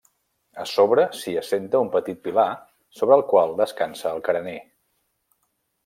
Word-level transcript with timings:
A 0.61 0.63
sobre 0.69 1.03
s'hi 1.17 1.33
assenta 1.41 1.81
un 1.87 1.91
petit 1.97 2.21
pilar 2.29 2.47
sobre 3.01 3.19
el 3.21 3.25
qual 3.35 3.57
descansa 3.63 4.15
el 4.15 4.25
carener. 4.31 4.59